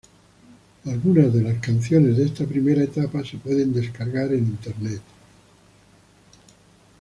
Algunas 0.85 1.31
de 1.31 1.43
las 1.43 1.59
canciones 1.59 2.17
de 2.17 2.25
esta 2.25 2.47
primera 2.47 2.81
etapa 2.81 3.23
se 3.23 3.37
pueden 3.37 3.71
descargar 3.71 4.33
en 4.33 4.45
internet. 4.47 5.01